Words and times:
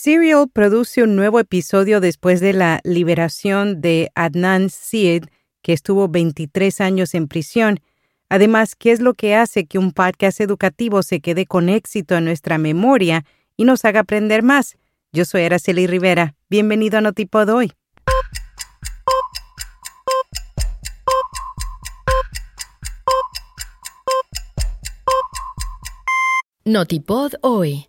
Serial 0.00 0.48
produce 0.48 1.02
un 1.02 1.16
nuevo 1.16 1.40
episodio 1.40 2.00
después 2.00 2.38
de 2.38 2.52
la 2.52 2.78
liberación 2.84 3.80
de 3.80 4.12
Adnan 4.14 4.70
Syed, 4.70 5.24
que 5.60 5.72
estuvo 5.72 6.06
23 6.06 6.80
años 6.80 7.14
en 7.14 7.26
prisión. 7.26 7.80
Además, 8.28 8.76
¿qué 8.76 8.92
es 8.92 9.00
lo 9.00 9.14
que 9.14 9.34
hace 9.34 9.66
que 9.66 9.76
un 9.76 9.90
podcast 9.90 10.40
educativo 10.40 11.02
se 11.02 11.18
quede 11.18 11.46
con 11.46 11.68
éxito 11.68 12.14
en 12.14 12.26
nuestra 12.26 12.58
memoria 12.58 13.24
y 13.56 13.64
nos 13.64 13.84
haga 13.84 13.98
aprender 13.98 14.44
más? 14.44 14.76
Yo 15.10 15.24
soy 15.24 15.42
Araceli 15.42 15.88
Rivera. 15.88 16.36
Bienvenido 16.48 16.98
a 16.98 17.00
Notipod 17.00 17.48
hoy. 17.48 17.72
Notipod 26.64 27.32
hoy. 27.40 27.88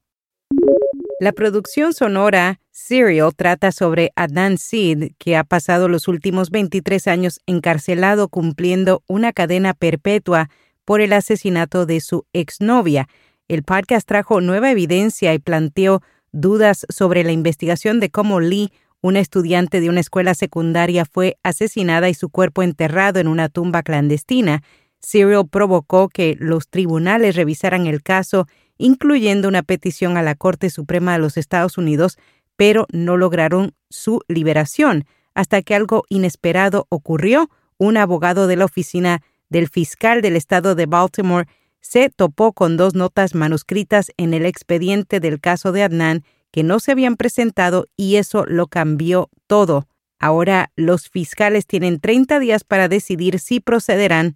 La 1.21 1.33
producción 1.33 1.93
sonora 1.93 2.59
Serial 2.71 3.35
trata 3.35 3.71
sobre 3.71 4.11
Adnan 4.15 4.57
Sid, 4.57 5.11
que 5.19 5.37
ha 5.37 5.43
pasado 5.43 5.87
los 5.87 6.07
últimos 6.07 6.49
23 6.49 7.05
años 7.05 7.41
encarcelado 7.45 8.27
cumpliendo 8.27 9.03
una 9.05 9.31
cadena 9.31 9.75
perpetua 9.75 10.49
por 10.83 10.99
el 10.99 11.13
asesinato 11.13 11.85
de 11.85 12.01
su 12.01 12.25
exnovia. 12.33 13.07
El 13.47 13.61
podcast 13.61 14.07
trajo 14.07 14.41
nueva 14.41 14.71
evidencia 14.71 15.35
y 15.35 15.37
planteó 15.37 16.01
dudas 16.31 16.87
sobre 16.89 17.23
la 17.23 17.33
investigación 17.33 17.99
de 17.99 18.09
cómo 18.09 18.39
Lee, 18.39 18.71
una 18.99 19.19
estudiante 19.19 19.79
de 19.79 19.89
una 19.89 19.99
escuela 19.99 20.33
secundaria, 20.33 21.05
fue 21.05 21.37
asesinada 21.43 22.09
y 22.09 22.15
su 22.15 22.29
cuerpo 22.29 22.63
enterrado 22.63 23.19
en 23.19 23.27
una 23.27 23.47
tumba 23.47 23.83
clandestina. 23.83 24.63
Serial 25.01 25.47
provocó 25.49 26.09
que 26.09 26.35
los 26.39 26.69
tribunales 26.69 27.35
revisaran 27.35 27.87
el 27.87 28.03
caso 28.03 28.47
incluyendo 28.77 29.47
una 29.47 29.61
petición 29.61 30.17
a 30.17 30.23
la 30.23 30.33
Corte 30.35 30.69
Suprema 30.71 31.13
de 31.13 31.19
los 31.19 31.37
Estados 31.37 31.77
Unidos, 31.77 32.17
pero 32.55 32.87
no 32.91 33.15
lograron 33.15 33.73
su 33.89 34.21
liberación 34.27 35.05
hasta 35.35 35.61
que 35.61 35.75
algo 35.75 36.03
inesperado 36.09 36.87
ocurrió. 36.89 37.49
Un 37.77 37.97
abogado 37.97 38.47
de 38.47 38.55
la 38.55 38.65
oficina 38.65 39.21
del 39.49 39.67
fiscal 39.67 40.21
del 40.21 40.35
estado 40.35 40.75
de 40.75 40.85
Baltimore 40.85 41.47
se 41.79 42.09
topó 42.09 42.53
con 42.53 42.77
dos 42.77 42.95
notas 42.95 43.35
manuscritas 43.35 44.11
en 44.17 44.33
el 44.33 44.45
expediente 44.45 45.19
del 45.19 45.39
caso 45.39 45.71
de 45.71 45.83
Adnan 45.83 46.23
que 46.51 46.63
no 46.63 46.79
se 46.79 46.91
habían 46.91 47.17
presentado 47.17 47.85
y 47.95 48.17
eso 48.17 48.45
lo 48.45 48.67
cambió 48.67 49.29
todo. 49.47 49.87
Ahora 50.19 50.71
los 50.75 51.09
fiscales 51.09 51.65
tienen 51.65 51.99
30 51.99 52.39
días 52.39 52.63
para 52.63 52.87
decidir 52.87 53.39
si 53.39 53.59
procederán 53.59 54.35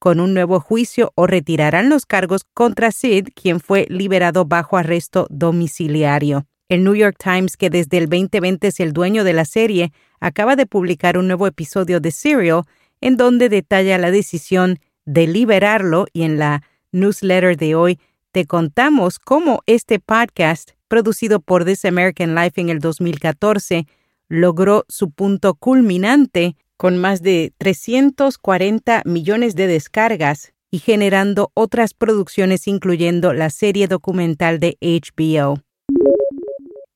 con 0.00 0.18
un 0.18 0.34
nuevo 0.34 0.58
juicio 0.58 1.12
o 1.14 1.26
retirarán 1.26 1.90
los 1.90 2.06
cargos 2.06 2.44
contra 2.54 2.90
Sid, 2.90 3.28
quien 3.34 3.60
fue 3.60 3.86
liberado 3.90 4.46
bajo 4.46 4.78
arresto 4.78 5.26
domiciliario. 5.30 6.46
El 6.68 6.84
New 6.84 6.94
York 6.94 7.16
Times, 7.22 7.56
que 7.56 7.68
desde 7.68 7.98
el 7.98 8.08
2020 8.08 8.66
es 8.66 8.80
el 8.80 8.92
dueño 8.92 9.24
de 9.24 9.34
la 9.34 9.44
serie, 9.44 9.92
acaba 10.18 10.56
de 10.56 10.66
publicar 10.66 11.18
un 11.18 11.26
nuevo 11.26 11.46
episodio 11.46 12.00
de 12.00 12.10
Serial 12.12 12.62
en 13.02 13.16
donde 13.16 13.48
detalla 13.48 13.98
la 13.98 14.10
decisión 14.10 14.78
de 15.04 15.26
liberarlo 15.26 16.06
y 16.12 16.22
en 16.22 16.38
la 16.38 16.62
newsletter 16.92 17.56
de 17.56 17.74
hoy 17.74 18.00
te 18.32 18.46
contamos 18.46 19.18
cómo 19.18 19.60
este 19.66 19.98
podcast, 19.98 20.70
producido 20.88 21.40
por 21.40 21.64
This 21.64 21.84
American 21.84 22.34
Life 22.34 22.58
en 22.58 22.70
el 22.70 22.78
2014, 22.78 23.86
logró 24.28 24.86
su 24.88 25.10
punto 25.10 25.54
culminante 25.54 26.56
con 26.80 26.96
más 26.96 27.20
de 27.20 27.52
340 27.58 29.02
millones 29.04 29.54
de 29.54 29.66
descargas 29.66 30.54
y 30.70 30.78
generando 30.78 31.50
otras 31.52 31.92
producciones 31.92 32.66
incluyendo 32.66 33.34
la 33.34 33.50
serie 33.50 33.86
documental 33.86 34.60
de 34.60 34.78
HBO. 34.80 35.60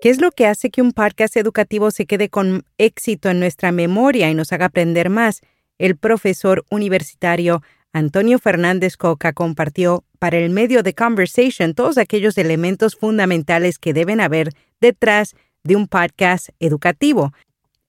¿Qué 0.00 0.10
es 0.10 0.20
lo 0.20 0.30
que 0.30 0.46
hace 0.46 0.70
que 0.70 0.80
un 0.80 0.92
podcast 0.92 1.36
educativo 1.36 1.90
se 1.90 2.06
quede 2.06 2.28
con 2.28 2.64
éxito 2.78 3.30
en 3.30 3.40
nuestra 3.40 3.72
memoria 3.72 4.30
y 4.30 4.34
nos 4.34 4.52
haga 4.52 4.66
aprender 4.66 5.10
más? 5.10 5.40
El 5.76 5.96
profesor 5.96 6.64
universitario 6.70 7.62
Antonio 7.96 8.38
Fernández 8.38 8.98
Coca 8.98 9.32
compartió 9.32 10.04
para 10.18 10.36
el 10.36 10.50
medio 10.50 10.82
de 10.82 10.92
Conversation 10.92 11.72
todos 11.72 11.96
aquellos 11.96 12.36
elementos 12.36 12.94
fundamentales 12.94 13.78
que 13.78 13.94
deben 13.94 14.20
haber 14.20 14.50
detrás 14.82 15.34
de 15.64 15.76
un 15.76 15.88
podcast 15.88 16.50
educativo. 16.60 17.32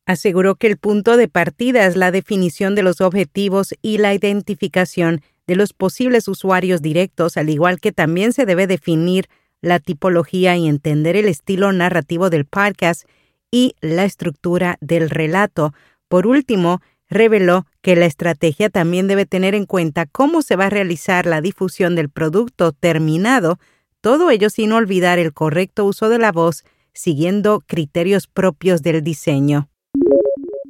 Aseguró 0.05 0.55
que 0.55 0.67
el 0.67 0.77
punto 0.77 1.17
de 1.17 1.27
partida 1.27 1.85
es 1.85 1.97
la 1.97 2.11
definición 2.11 2.73
de 2.73 2.83
los 2.83 3.01
objetivos 3.01 3.75
y 3.81 3.97
la 3.97 4.13
identificación 4.13 5.19
de 5.45 5.57
los 5.57 5.73
posibles 5.73 6.29
usuarios 6.29 6.81
directos, 6.81 7.35
al 7.35 7.49
igual 7.49 7.81
que 7.81 7.91
también 7.91 8.31
se 8.31 8.45
debe 8.45 8.65
definir 8.65 9.27
la 9.59 9.79
tipología 9.79 10.55
y 10.55 10.69
entender 10.69 11.17
el 11.17 11.27
estilo 11.27 11.73
narrativo 11.73 12.29
del 12.29 12.45
podcast 12.45 13.03
y 13.51 13.75
la 13.81 14.05
estructura 14.05 14.77
del 14.79 15.09
relato. 15.09 15.73
Por 16.07 16.27
último, 16.27 16.79
reveló 17.09 17.65
que 17.87 17.95
la 17.95 18.05
estrategia 18.05 18.69
también 18.69 19.07
debe 19.07 19.25
tener 19.25 19.55
en 19.55 19.65
cuenta 19.65 20.07
cómo 20.07 20.41
se 20.41 20.57
va 20.57 20.65
a 20.65 20.69
realizar 20.69 21.25
la 21.25 21.39
difusión 21.39 21.95
del 21.95 22.09
producto 22.09 22.73
terminado, 22.73 23.59
todo 24.01 24.29
ello 24.29 24.49
sin 24.49 24.73
olvidar 24.73 25.19
el 25.19 25.31
correcto 25.31 25.85
uso 25.85 26.09
de 26.09 26.17
la 26.17 26.33
voz, 26.33 26.65
siguiendo 26.91 27.63
criterios 27.65 28.27
propios 28.27 28.81
del 28.81 29.01
diseño. 29.05 29.69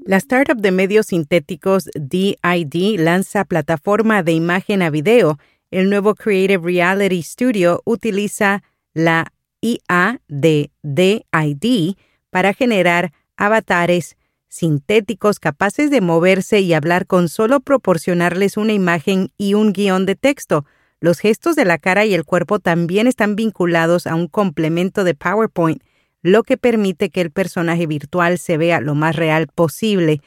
La 0.06 0.18
startup 0.18 0.62
de 0.62 0.72
medios 0.72 1.08
sintéticos 1.08 1.90
DID 1.96 3.00
lanza 3.00 3.46
plataforma 3.46 4.22
de 4.22 4.34
imagen 4.34 4.84
a 4.84 4.92
video. 4.92 5.40
El 5.72 5.90
nuevo 5.90 6.14
Creative 6.14 6.64
Reality 6.64 7.24
Studio 7.24 7.82
utiliza 7.84 8.62
la 8.94 9.34
IA 9.60 10.22
de 10.28 10.70
DID 10.84 11.96
para 12.30 12.54
generar 12.54 13.12
avatares 13.38 14.18
sintéticos 14.58 15.40
capaces 15.40 15.90
de 15.90 16.02
moverse 16.02 16.60
y 16.60 16.74
hablar 16.74 17.08
con 17.08 17.30
solo 17.30 17.60
proporcionarles 17.60 18.58
una 18.58 18.74
imagen 18.74 19.32
y 19.38 19.54
un 19.54 19.72
guion 19.72 20.06
de 20.06 20.16
texto. 20.16 20.66
Los 21.00 21.20
gestos 21.20 21.56
de 21.56 21.64
la 21.64 21.78
cara 21.78 22.06
y 22.06 22.14
el 22.14 22.26
cuerpo 22.26 22.60
también 22.60 23.08
están 23.08 23.36
vinculados 23.36 24.08
a 24.08 24.16
un 24.16 24.28
complemento 24.28 25.04
de 25.04 25.14
PowerPoint, 25.14 25.82
lo 26.24 26.44
que 26.44 26.58
permite 26.58 27.10
que 27.12 27.22
el 27.22 27.32
personaje 27.32 27.86
virtual 27.86 28.40
se 28.40 28.58
vea 28.58 28.82
lo 28.82 28.96
más 28.96 29.16
real 29.16 29.48
posible. 29.48 30.22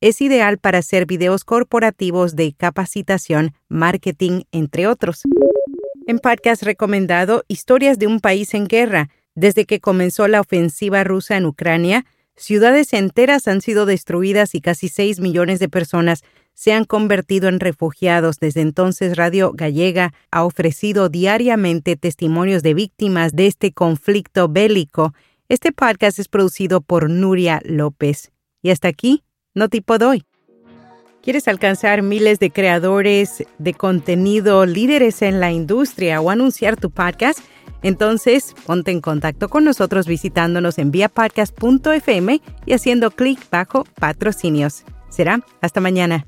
Es 0.00 0.20
ideal 0.20 0.58
para 0.58 0.78
hacer 0.78 1.06
videos 1.06 1.44
corporativos 1.44 2.34
de 2.34 2.52
capacitación, 2.52 3.54
marketing, 3.68 4.42
entre 4.50 4.86
otros. 4.86 5.22
En 6.06 6.18
podcast 6.18 6.64
recomendado 6.64 7.44
Historias 7.46 7.98
de 7.98 8.08
un 8.08 8.18
país 8.18 8.54
en 8.54 8.66
guerra. 8.66 9.10
Desde 9.36 9.64
que 9.64 9.78
comenzó 9.78 10.26
la 10.26 10.40
ofensiva 10.40 11.04
rusa 11.04 11.36
en 11.36 11.46
Ucrania, 11.46 12.04
ciudades 12.40 12.92
enteras 12.92 13.46
han 13.48 13.60
sido 13.60 13.86
destruidas 13.86 14.54
y 14.54 14.60
casi 14.60 14.88
6 14.88 15.20
millones 15.20 15.58
de 15.58 15.68
personas 15.68 16.22
se 16.54 16.72
han 16.72 16.84
convertido 16.84 17.48
en 17.48 17.60
refugiados. 17.60 18.38
Desde 18.38 18.60
entonces, 18.60 19.16
Radio 19.16 19.52
Gallega 19.54 20.12
ha 20.30 20.44
ofrecido 20.44 21.08
diariamente 21.08 21.96
testimonios 21.96 22.62
de 22.62 22.74
víctimas 22.74 23.32
de 23.32 23.46
este 23.46 23.72
conflicto 23.72 24.48
bélico. 24.48 25.14
Este 25.48 25.72
podcast 25.72 26.18
es 26.18 26.28
producido 26.28 26.80
por 26.80 27.08
Nuria 27.08 27.60
López. 27.64 28.32
Y 28.62 28.70
hasta 28.70 28.88
aquí, 28.88 29.22
no 29.54 29.68
tipo 29.68 29.98
doy. 29.98 30.24
¿Quieres 31.22 31.48
alcanzar 31.48 32.02
miles 32.02 32.38
de 32.38 32.50
creadores 32.50 33.44
de 33.58 33.74
contenido, 33.74 34.64
líderes 34.64 35.20
en 35.20 35.38
la 35.38 35.52
industria 35.52 36.20
o 36.20 36.30
anunciar 36.30 36.76
tu 36.76 36.90
podcast? 36.90 37.40
Entonces, 37.82 38.54
ponte 38.66 38.90
en 38.90 39.00
contacto 39.00 39.48
con 39.48 39.64
nosotros 39.64 40.06
visitándonos 40.06 40.78
en 40.78 40.90
viapodcast.fm 40.90 42.40
y 42.66 42.72
haciendo 42.72 43.10
clic 43.10 43.40
bajo 43.50 43.84
patrocinios. 43.98 44.84
Será 45.08 45.40
hasta 45.60 45.80
mañana. 45.80 46.26